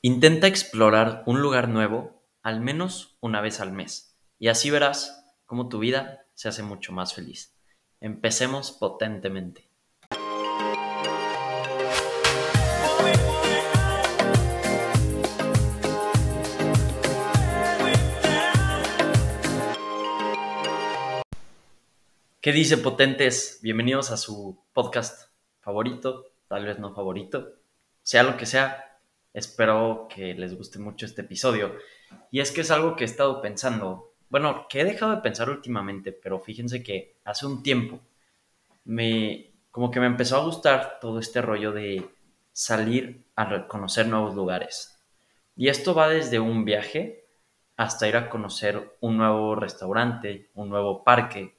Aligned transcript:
Intenta 0.00 0.46
explorar 0.46 1.24
un 1.26 1.42
lugar 1.42 1.68
nuevo 1.68 2.22
al 2.44 2.60
menos 2.60 3.18
una 3.20 3.40
vez 3.40 3.58
al 3.58 3.72
mes 3.72 4.16
y 4.38 4.46
así 4.46 4.70
verás 4.70 5.26
cómo 5.44 5.68
tu 5.68 5.80
vida 5.80 6.24
se 6.34 6.48
hace 6.48 6.62
mucho 6.62 6.92
más 6.92 7.14
feliz. 7.14 7.58
Empecemos 8.00 8.70
potentemente. 8.70 9.68
¿Qué 22.40 22.52
dice 22.52 22.76
potentes? 22.78 23.58
Bienvenidos 23.62 24.12
a 24.12 24.16
su 24.16 24.62
podcast 24.72 25.32
favorito, 25.58 26.26
tal 26.46 26.66
vez 26.66 26.78
no 26.78 26.94
favorito, 26.94 27.54
sea 28.04 28.22
lo 28.22 28.36
que 28.36 28.46
sea. 28.46 28.87
Espero 29.32 30.08
que 30.14 30.34
les 30.34 30.56
guste 30.56 30.78
mucho 30.78 31.06
este 31.06 31.22
episodio. 31.22 31.74
Y 32.30 32.40
es 32.40 32.50
que 32.50 32.62
es 32.62 32.70
algo 32.70 32.96
que 32.96 33.04
he 33.04 33.06
estado 33.06 33.40
pensando, 33.40 34.14
bueno, 34.28 34.66
que 34.68 34.80
he 34.80 34.84
dejado 34.84 35.14
de 35.14 35.22
pensar 35.22 35.50
últimamente, 35.50 36.12
pero 36.12 36.40
fíjense 36.40 36.82
que 36.82 37.18
hace 37.24 37.46
un 37.46 37.62
tiempo 37.62 38.00
me, 38.84 39.52
como 39.70 39.90
que 39.90 40.00
me 40.00 40.06
empezó 40.06 40.36
a 40.36 40.44
gustar 40.44 40.98
todo 41.00 41.18
este 41.18 41.42
rollo 41.42 41.72
de 41.72 42.08
salir 42.52 43.26
a 43.36 43.68
conocer 43.68 44.06
nuevos 44.08 44.34
lugares. 44.34 44.98
Y 45.54 45.68
esto 45.68 45.94
va 45.94 46.08
desde 46.08 46.40
un 46.40 46.64
viaje 46.64 47.26
hasta 47.76 48.08
ir 48.08 48.16
a 48.16 48.28
conocer 48.28 48.96
un 49.00 49.16
nuevo 49.18 49.54
restaurante, 49.54 50.50
un 50.54 50.68
nuevo 50.68 51.04
parque, 51.04 51.58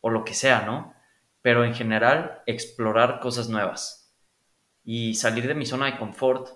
o 0.00 0.10
lo 0.10 0.24
que 0.24 0.34
sea, 0.34 0.66
¿no? 0.66 0.94
Pero 1.40 1.64
en 1.64 1.74
general, 1.74 2.42
explorar 2.46 3.20
cosas 3.20 3.48
nuevas 3.48 4.14
y 4.84 5.14
salir 5.14 5.46
de 5.46 5.54
mi 5.54 5.64
zona 5.66 5.86
de 5.86 5.98
confort 5.98 6.48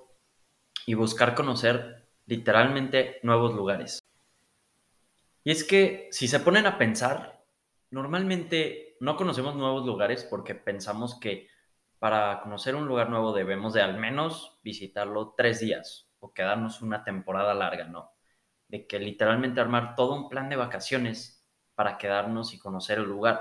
y 0.91 0.95
buscar 0.95 1.37
conocer 1.37 2.05
literalmente 2.27 3.21
nuevos 3.23 3.55
lugares. 3.55 4.03
Y 5.45 5.53
es 5.53 5.63
que 5.63 6.09
si 6.11 6.27
se 6.27 6.41
ponen 6.41 6.67
a 6.67 6.79
pensar, 6.79 7.45
normalmente 7.93 8.97
no 8.99 9.15
conocemos 9.15 9.55
nuevos 9.55 9.87
lugares 9.87 10.25
porque 10.25 10.57
pensamos 10.57 11.15
que 11.21 11.47
para 12.01 12.41
conocer 12.41 12.75
un 12.75 12.89
lugar 12.89 13.09
nuevo 13.09 13.33
debemos 13.33 13.73
de 13.73 13.83
al 13.83 13.99
menos 13.99 14.59
visitarlo 14.65 15.33
tres 15.37 15.61
días 15.61 16.11
o 16.19 16.35
quedarnos 16.35 16.83
una 16.83 17.05
temporada 17.05 17.55
larga, 17.55 17.85
¿no? 17.85 18.11
De 18.67 18.89
que 18.89 18.99
literalmente 18.99 19.61
armar 19.61 19.95
todo 19.95 20.17
un 20.17 20.29
plan 20.29 20.49
de 20.49 20.57
vacaciones 20.57 21.47
para 21.77 21.99
quedarnos 21.99 22.53
y 22.53 22.59
conocer 22.59 22.99
el 22.99 23.05
lugar. 23.05 23.41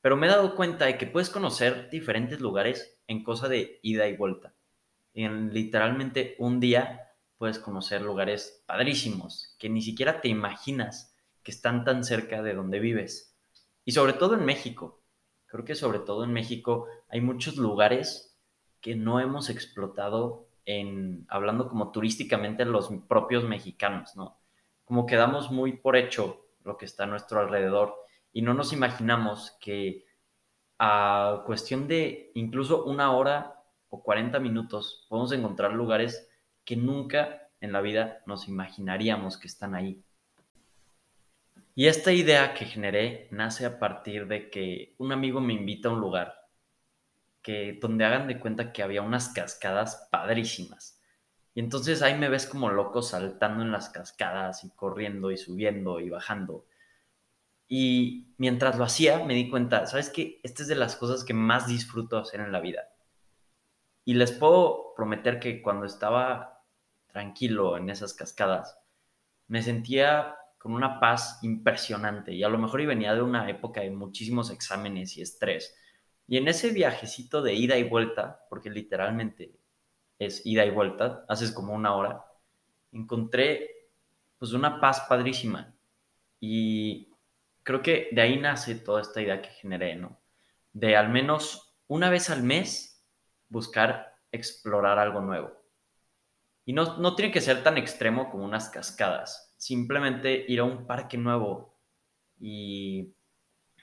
Pero 0.00 0.16
me 0.16 0.28
he 0.28 0.30
dado 0.30 0.54
cuenta 0.54 0.86
de 0.86 0.96
que 0.96 1.06
puedes 1.06 1.28
conocer 1.28 1.90
diferentes 1.90 2.40
lugares 2.40 2.98
en 3.06 3.22
cosa 3.22 3.50
de 3.50 3.80
ida 3.82 4.08
y 4.08 4.16
vuelta. 4.16 4.54
En 5.14 5.54
literalmente 5.54 6.34
un 6.38 6.60
día 6.60 7.12
puedes 7.38 7.58
conocer 7.58 8.02
lugares 8.02 8.62
padrísimos 8.66 9.54
que 9.58 9.68
ni 9.68 9.80
siquiera 9.80 10.20
te 10.20 10.28
imaginas 10.28 11.14
que 11.42 11.50
están 11.50 11.84
tan 11.84 12.04
cerca 12.04 12.42
de 12.42 12.54
donde 12.54 12.80
vives. 12.80 13.36
Y 13.84 13.92
sobre 13.92 14.14
todo 14.14 14.34
en 14.34 14.44
México. 14.44 15.02
Creo 15.46 15.64
que 15.64 15.76
sobre 15.76 16.00
todo 16.00 16.24
en 16.24 16.32
México 16.32 16.88
hay 17.08 17.20
muchos 17.20 17.56
lugares 17.56 18.36
que 18.80 18.96
no 18.96 19.20
hemos 19.20 19.50
explotado 19.50 20.48
en 20.66 21.26
hablando 21.28 21.68
como 21.68 21.92
turísticamente 21.92 22.64
los 22.64 22.90
propios 23.06 23.44
mexicanos, 23.44 24.16
¿no? 24.16 24.38
Como 24.84 25.06
quedamos 25.06 25.50
muy 25.50 25.74
por 25.76 25.96
hecho 25.96 26.46
lo 26.64 26.76
que 26.76 26.86
está 26.86 27.04
a 27.04 27.06
nuestro 27.06 27.40
alrededor 27.40 27.94
y 28.32 28.42
no 28.42 28.52
nos 28.54 28.72
imaginamos 28.72 29.56
que 29.60 30.06
a 30.78 31.42
cuestión 31.46 31.86
de 31.86 32.32
incluso 32.34 32.84
una 32.84 33.12
hora 33.12 33.53
o 33.94 34.02
40 34.02 34.40
minutos 34.40 35.06
podemos 35.08 35.30
encontrar 35.30 35.72
lugares 35.72 36.28
que 36.64 36.74
nunca 36.74 37.48
en 37.60 37.72
la 37.72 37.80
vida 37.80 38.22
nos 38.26 38.48
imaginaríamos 38.48 39.38
que 39.38 39.46
están 39.46 39.76
ahí. 39.76 40.02
Y 41.76 41.86
esta 41.86 42.12
idea 42.12 42.54
que 42.54 42.64
generé 42.64 43.28
nace 43.30 43.66
a 43.66 43.78
partir 43.78 44.26
de 44.26 44.50
que 44.50 44.94
un 44.98 45.12
amigo 45.12 45.40
me 45.40 45.52
invita 45.52 45.88
a 45.88 45.92
un 45.92 46.00
lugar 46.00 46.34
que 47.40 47.78
donde 47.80 48.04
hagan 48.04 48.26
de 48.26 48.40
cuenta 48.40 48.72
que 48.72 48.82
había 48.82 49.02
unas 49.02 49.28
cascadas 49.28 50.08
padrísimas. 50.10 51.00
Y 51.54 51.60
entonces 51.60 52.02
ahí 52.02 52.18
me 52.18 52.28
ves 52.28 52.46
como 52.46 52.70
loco 52.70 53.00
saltando 53.00 53.62
en 53.62 53.70
las 53.70 53.90
cascadas 53.90 54.64
y 54.64 54.70
corriendo 54.70 55.30
y 55.30 55.36
subiendo 55.36 56.00
y 56.00 56.10
bajando. 56.10 56.66
Y 57.68 58.34
mientras 58.38 58.76
lo 58.76 58.84
hacía 58.84 59.24
me 59.24 59.34
di 59.34 59.48
cuenta, 59.48 59.86
¿sabes 59.86 60.10
qué? 60.10 60.40
Esta 60.42 60.62
es 60.62 60.68
de 60.68 60.74
las 60.74 60.96
cosas 60.96 61.22
que 61.22 61.34
más 61.34 61.68
disfruto 61.68 62.18
hacer 62.18 62.40
en 62.40 62.50
la 62.50 62.60
vida. 62.60 62.93
Y 64.04 64.14
les 64.14 64.32
puedo 64.32 64.94
prometer 64.94 65.40
que 65.40 65.62
cuando 65.62 65.86
estaba 65.86 66.62
tranquilo 67.06 67.76
en 67.76 67.90
esas 67.90 68.14
cascadas, 68.14 68.78
me 69.48 69.62
sentía 69.62 70.36
con 70.58 70.72
una 70.72 70.98
paz 70.98 71.38
impresionante. 71.42 72.32
Y 72.32 72.42
a 72.42 72.48
lo 72.48 72.58
mejor 72.58 72.86
venía 72.86 73.14
de 73.14 73.22
una 73.22 73.48
época 73.48 73.82
de 73.82 73.90
muchísimos 73.90 74.50
exámenes 74.50 75.16
y 75.16 75.22
estrés. 75.22 75.76
Y 76.26 76.38
en 76.38 76.48
ese 76.48 76.70
viajecito 76.70 77.42
de 77.42 77.54
ida 77.54 77.76
y 77.76 77.84
vuelta, 77.84 78.46
porque 78.48 78.70
literalmente 78.70 79.58
es 80.18 80.44
ida 80.46 80.64
y 80.64 80.70
vuelta, 80.70 81.24
haces 81.28 81.52
como 81.52 81.74
una 81.74 81.94
hora, 81.94 82.24
encontré 82.92 83.70
pues 84.38 84.52
una 84.52 84.80
paz 84.80 85.04
padrísima. 85.08 85.74
Y 86.40 87.10
creo 87.62 87.82
que 87.82 88.08
de 88.12 88.22
ahí 88.22 88.38
nace 88.38 88.74
toda 88.74 89.02
esta 89.02 89.20
idea 89.20 89.42
que 89.42 89.50
generé, 89.50 89.96
¿no? 89.96 90.18
De 90.72 90.96
al 90.96 91.10
menos 91.10 91.76
una 91.86 92.10
vez 92.10 92.30
al 92.30 92.42
mes 92.42 92.93
buscar 93.54 94.12
explorar 94.32 94.98
algo 94.98 95.20
nuevo. 95.22 95.52
Y 96.66 96.72
no, 96.72 96.98
no 96.98 97.14
tiene 97.14 97.32
que 97.32 97.40
ser 97.40 97.62
tan 97.62 97.78
extremo 97.78 98.30
como 98.30 98.44
unas 98.44 98.68
cascadas, 98.68 99.54
simplemente 99.56 100.44
ir 100.48 100.60
a 100.60 100.64
un 100.64 100.86
parque 100.86 101.16
nuevo 101.16 101.78
y 102.38 103.14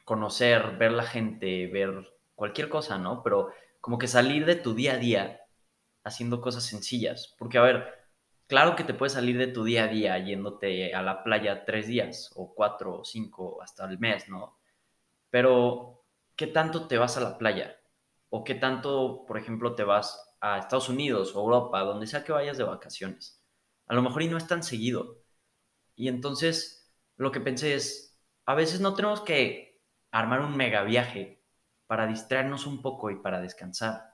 conocer, 0.03 0.77
ver 0.77 0.91
la 0.91 1.03
gente, 1.03 1.67
ver 1.67 2.07
cualquier 2.35 2.69
cosa, 2.69 2.97
¿no? 2.97 3.23
Pero 3.23 3.49
como 3.79 3.97
que 3.97 4.07
salir 4.07 4.45
de 4.45 4.55
tu 4.55 4.73
día 4.73 4.93
a 4.93 4.97
día 4.97 5.41
haciendo 6.03 6.41
cosas 6.41 6.63
sencillas. 6.65 7.35
Porque, 7.37 7.57
a 7.57 7.61
ver, 7.61 7.87
claro 8.47 8.75
que 8.75 8.83
te 8.83 8.93
puedes 8.93 9.13
salir 9.13 9.37
de 9.37 9.47
tu 9.47 9.63
día 9.63 9.85
a 9.85 9.87
día 9.87 10.17
yéndote 10.19 10.93
a 10.93 11.01
la 11.01 11.23
playa 11.23 11.65
tres 11.65 11.87
días, 11.87 12.31
o 12.35 12.53
cuatro, 12.53 12.99
o 12.99 13.05
cinco, 13.05 13.61
hasta 13.61 13.85
el 13.85 13.99
mes, 13.99 14.27
¿no? 14.29 14.59
Pero, 15.29 16.05
¿qué 16.35 16.47
tanto 16.47 16.87
te 16.87 16.97
vas 16.97 17.17
a 17.17 17.21
la 17.21 17.37
playa? 17.37 17.80
¿O 18.31 18.43
qué 18.43 18.55
tanto, 18.55 19.25
por 19.27 19.37
ejemplo, 19.37 19.75
te 19.75 19.83
vas 19.83 20.35
a 20.41 20.57
Estados 20.57 20.89
Unidos 20.89 21.35
o 21.35 21.41
Europa, 21.41 21.81
donde 21.81 22.07
sea 22.07 22.23
que 22.23 22.31
vayas 22.31 22.57
de 22.57 22.63
vacaciones? 22.63 23.39
A 23.85 23.93
lo 23.93 24.01
mejor 24.01 24.23
y 24.23 24.27
no 24.27 24.37
es 24.37 24.47
tan 24.47 24.63
seguido. 24.63 25.19
Y 25.95 26.07
entonces, 26.07 26.91
lo 27.15 27.31
que 27.31 27.41
pensé 27.41 27.75
es, 27.75 28.19
a 28.47 28.55
veces 28.55 28.81
no 28.81 28.95
tenemos 28.95 29.21
que 29.21 29.79
armar 30.09 30.41
un 30.41 30.57
mega 30.57 30.81
viaje 30.81 31.43
para 31.85 32.07
distraernos 32.07 32.65
un 32.65 32.81
poco 32.81 33.11
y 33.11 33.17
para 33.17 33.39
descansar 33.39 34.11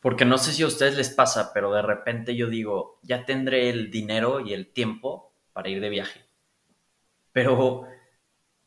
porque 0.00 0.24
no 0.24 0.38
sé 0.38 0.52
si 0.52 0.62
a 0.62 0.66
ustedes 0.66 0.96
les 0.96 1.10
pasa, 1.10 1.52
pero 1.52 1.72
de 1.72 1.82
repente 1.82 2.34
yo 2.34 2.48
digo, 2.48 2.98
ya 3.02 3.26
tendré 3.26 3.68
el 3.68 3.90
dinero 3.90 4.40
y 4.40 4.54
el 4.54 4.72
tiempo 4.72 5.34
para 5.52 5.68
ir 5.68 5.80
de 5.80 5.90
viaje. 5.90 6.24
Pero 7.32 7.86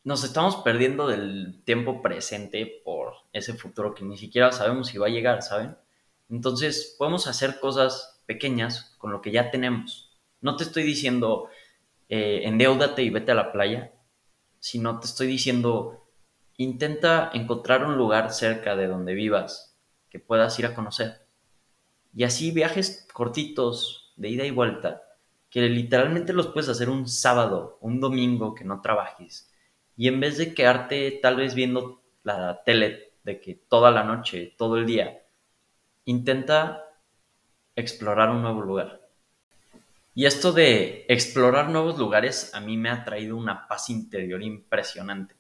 nos 0.03 0.23
estamos 0.23 0.57
perdiendo 0.57 1.07
del 1.07 1.61
tiempo 1.63 2.01
presente 2.01 2.81
por 2.83 3.13
ese 3.31 3.53
futuro 3.53 3.93
que 3.93 4.03
ni 4.03 4.17
siquiera 4.17 4.51
sabemos 4.51 4.87
si 4.87 4.97
va 4.97 5.07
a 5.07 5.11
llegar, 5.11 5.41
¿saben? 5.41 5.77
Entonces 6.29 6.95
podemos 6.97 7.27
hacer 7.27 7.59
cosas 7.59 8.21
pequeñas 8.25 8.95
con 8.97 9.11
lo 9.11 9.21
que 9.21 9.31
ya 9.31 9.49
tenemos. 9.51 10.17
No 10.41 10.57
te 10.57 10.65
estoy 10.65 10.83
diciendo 10.83 11.49
eh, 12.09 12.41
endeudate 12.43 13.03
y 13.03 13.09
vete 13.09 13.31
a 13.31 13.35
la 13.35 13.51
playa, 13.51 13.93
sino 14.59 14.99
te 14.99 15.07
estoy 15.07 15.27
diciendo 15.27 16.03
intenta 16.57 17.31
encontrar 17.33 17.85
un 17.85 17.97
lugar 17.97 18.31
cerca 18.31 18.75
de 18.75 18.87
donde 18.87 19.13
vivas 19.13 19.77
que 20.09 20.19
puedas 20.19 20.57
ir 20.59 20.65
a 20.65 20.75
conocer. 20.75 21.27
Y 22.13 22.25
así 22.25 22.51
viajes 22.51 23.07
cortitos 23.11 24.13
de 24.17 24.29
ida 24.29 24.45
y 24.45 24.51
vuelta, 24.51 25.01
que 25.49 25.61
literalmente 25.61 26.33
los 26.33 26.47
puedes 26.47 26.69
hacer 26.69 26.89
un 26.89 27.07
sábado, 27.07 27.77
un 27.81 27.99
domingo 27.99 28.53
que 28.53 28.63
no 28.63 28.81
trabajes. 28.81 29.52
Y 29.95 30.07
en 30.07 30.19
vez 30.19 30.37
de 30.37 30.53
quedarte 30.53 31.19
tal 31.21 31.35
vez 31.35 31.55
viendo 31.55 32.01
la 32.23 32.63
tele 32.63 33.13
de 33.23 33.39
que 33.39 33.55
toda 33.55 33.91
la 33.91 34.03
noche, 34.03 34.53
todo 34.57 34.77
el 34.77 34.85
día, 34.85 35.23
intenta 36.05 36.83
explorar 37.75 38.29
un 38.29 38.41
nuevo 38.41 38.61
lugar. 38.61 39.01
Y 40.15 40.25
esto 40.25 40.51
de 40.51 41.05
explorar 41.07 41.69
nuevos 41.69 41.97
lugares 41.97 42.53
a 42.53 42.59
mí 42.59 42.77
me 42.77 42.89
ha 42.89 43.03
traído 43.03 43.35
una 43.35 43.67
paz 43.67 43.89
interior 43.89 44.43
impresionante, 44.43 45.35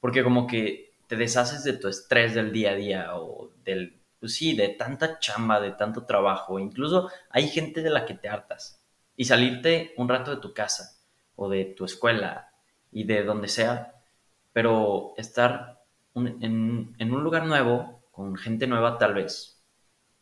porque 0.00 0.22
como 0.22 0.46
que 0.46 0.92
te 1.06 1.16
deshaces 1.16 1.64
de 1.64 1.72
tu 1.72 1.88
estrés 1.88 2.34
del 2.34 2.52
día 2.52 2.72
a 2.72 2.74
día 2.74 3.16
o 3.16 3.50
del 3.64 3.98
pues 4.20 4.34
sí, 4.34 4.56
de 4.56 4.68
tanta 4.68 5.18
chamba, 5.20 5.60
de 5.60 5.72
tanto 5.72 6.04
trabajo, 6.04 6.58
incluso 6.58 7.10
hay 7.30 7.48
gente 7.48 7.82
de 7.82 7.90
la 7.90 8.04
que 8.04 8.14
te 8.14 8.28
hartas. 8.28 8.82
Y 9.16 9.24
salirte 9.24 9.94
un 9.96 10.08
rato 10.08 10.30
de 10.30 10.40
tu 10.40 10.52
casa 10.52 10.98
o 11.36 11.48
de 11.48 11.64
tu 11.64 11.84
escuela 11.84 12.52
y 12.90 13.04
de 13.04 13.24
donde 13.24 13.48
sea, 13.48 13.97
pero 14.52 15.14
estar 15.16 15.78
en, 16.14 16.94
un 16.98 17.24
lugar 17.24 17.46
nuevo, 17.46 18.02
con 18.10 18.36
gente 18.36 18.66
nueva 18.66 18.98
tal 18.98 19.14
vez, 19.14 19.62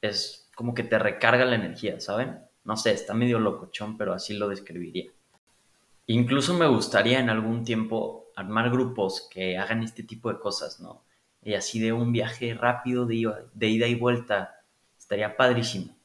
es 0.00 0.50
como 0.54 0.74
que 0.74 0.82
te 0.82 0.98
recarga 0.98 1.44
la 1.44 1.56
energía, 1.56 2.00
¿saben? 2.00 2.38
No 2.64 2.76
sé, 2.76 2.92
está 2.92 3.14
medio 3.14 3.38
locochón, 3.38 3.96
pero 3.96 4.12
así 4.12 4.34
lo 4.34 4.48
describiría. 4.48 5.10
Incluso 6.06 6.54
me 6.54 6.66
gustaría 6.66 7.18
en 7.18 7.30
algún 7.30 7.64
tiempo 7.64 8.26
armar 8.36 8.70
grupos 8.70 9.28
que 9.30 9.58
hagan 9.58 9.82
este 9.82 10.02
tipo 10.02 10.32
de 10.32 10.38
cosas, 10.38 10.80
¿no? 10.80 11.04
Y 11.42 11.54
así 11.54 11.80
de 11.80 11.92
un 11.92 12.12
viaje 12.12 12.54
rápido 12.54 13.06
de, 13.06 13.32
de 13.54 13.68
ida 13.68 13.86
y 13.86 13.94
vuelta, 13.94 14.62
estaría 14.98 15.36
padrísimo. 15.36 15.96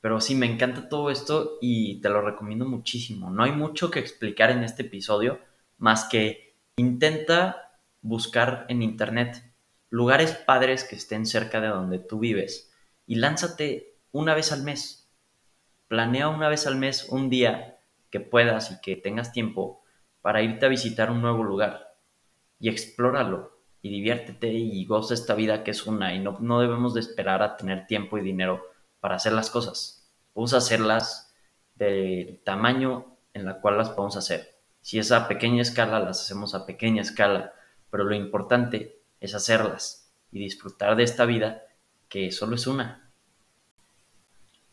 Pero 0.00 0.20
sí, 0.20 0.34
me 0.34 0.46
encanta 0.46 0.88
todo 0.88 1.10
esto 1.10 1.58
y 1.60 2.00
te 2.00 2.08
lo 2.08 2.20
recomiendo 2.22 2.64
muchísimo. 2.64 3.30
No 3.30 3.44
hay 3.44 3.52
mucho 3.52 3.90
que 3.90 4.00
explicar 4.00 4.50
en 4.50 4.64
este 4.64 4.82
episodio, 4.82 5.38
más 5.78 6.04
que 6.04 6.51
intenta 6.76 7.78
buscar 8.00 8.66
en 8.68 8.82
internet 8.82 9.52
lugares 9.90 10.32
padres 10.32 10.84
que 10.84 10.96
estén 10.96 11.26
cerca 11.26 11.60
de 11.60 11.68
donde 11.68 11.98
tú 11.98 12.18
vives 12.18 12.72
y 13.06 13.16
lánzate 13.16 13.98
una 14.10 14.34
vez 14.34 14.52
al 14.52 14.62
mes. 14.62 15.10
Planea 15.88 16.28
una 16.28 16.48
vez 16.48 16.66
al 16.66 16.76
mes 16.76 17.08
un 17.10 17.28
día 17.28 17.78
que 18.10 18.20
puedas 18.20 18.70
y 18.70 18.80
que 18.80 18.96
tengas 18.96 19.32
tiempo 19.32 19.82
para 20.22 20.42
irte 20.42 20.66
a 20.66 20.70
visitar 20.70 21.10
un 21.10 21.20
nuevo 21.20 21.44
lugar 21.44 21.98
y 22.58 22.68
explóralo 22.68 23.60
y 23.82 23.90
diviértete 23.90 24.48
y 24.48 24.84
goza 24.86 25.14
esta 25.14 25.34
vida 25.34 25.64
que 25.64 25.72
es 25.72 25.86
una 25.86 26.14
y 26.14 26.20
no, 26.20 26.38
no 26.40 26.60
debemos 26.60 26.94
de 26.94 27.00
esperar 27.00 27.42
a 27.42 27.56
tener 27.56 27.86
tiempo 27.86 28.16
y 28.16 28.22
dinero 28.22 28.62
para 29.00 29.16
hacer 29.16 29.32
las 29.32 29.50
cosas. 29.50 30.10
Vamos 30.34 30.54
a 30.54 30.58
hacerlas 30.58 31.34
del 31.74 32.40
tamaño 32.44 33.18
en 33.34 33.44
la 33.44 33.60
cual 33.60 33.76
las 33.76 33.90
podemos 33.90 34.16
hacer. 34.16 34.51
Si 34.82 34.98
es 34.98 35.12
a 35.12 35.28
pequeña 35.28 35.62
escala, 35.62 36.00
las 36.00 36.20
hacemos 36.20 36.54
a 36.54 36.66
pequeña 36.66 37.02
escala, 37.02 37.54
pero 37.90 38.04
lo 38.04 38.14
importante 38.14 39.00
es 39.20 39.34
hacerlas 39.34 40.12
y 40.30 40.40
disfrutar 40.40 40.96
de 40.96 41.04
esta 41.04 41.24
vida 41.24 41.62
que 42.08 42.30
solo 42.30 42.56
es 42.56 42.66
una. 42.66 43.10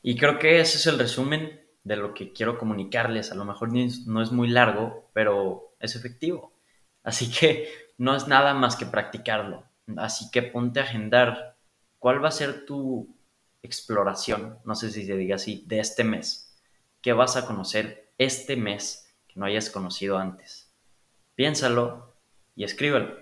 Y 0.02 0.18
creo 0.18 0.40
que 0.40 0.60
ese 0.60 0.78
es 0.78 0.88
el 0.88 1.00
resumen 1.00 1.62
de 1.84 1.96
lo 1.96 2.14
que 2.14 2.34
quiero 2.34 2.58
comunicarles. 2.58 3.32
A 3.32 3.36
lo 3.36 3.46
mejor 3.46 3.72
no 3.72 4.22
es 4.22 4.32
muy 4.32 4.48
largo, 4.50 5.10
pero 5.14 5.74
es 5.80 5.96
efectivo. 5.96 6.54
Así 7.04 7.32
que 7.32 7.70
no 7.98 8.16
es 8.16 8.28
nada 8.28 8.54
más 8.54 8.76
que 8.76 8.86
practicarlo. 8.86 9.66
Así 9.98 10.30
que 10.32 10.42
ponte 10.42 10.80
a 10.80 10.84
agendar 10.84 11.56
cuál 12.00 12.24
va 12.24 12.30
a 12.30 12.32
ser 12.32 12.66
tu 12.66 13.16
exploración, 13.62 14.58
no 14.64 14.74
sé 14.76 14.90
si 14.90 15.06
se 15.06 15.16
diga 15.16 15.36
así, 15.36 15.64
de 15.68 15.80
este 15.80 16.04
mes. 16.04 16.58
¿Qué 17.02 17.14
vas 17.14 17.36
a 17.36 17.46
conocer 17.46 18.12
este 18.18 18.56
mes 18.56 19.09
que 19.30 19.40
no 19.40 19.46
hayas 19.46 19.70
conocido 19.70 20.18
antes? 20.18 20.70
Piénsalo 21.36 22.14
y 22.56 22.66
escríbelo. 22.66 23.18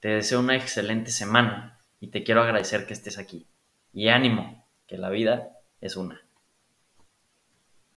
Te 0.00 0.08
deseo 0.08 0.40
una 0.40 0.56
excelente 0.56 1.12
semana 1.12 1.78
y 2.00 2.08
te 2.08 2.24
quiero 2.24 2.42
agradecer 2.42 2.86
que 2.86 2.94
estés 2.94 3.18
aquí. 3.18 3.46
Y 3.92 4.08
ánimo, 4.08 4.66
que 4.88 4.98
la 4.98 5.10
vida 5.10 5.50
es 5.80 5.96
una. 5.96 6.23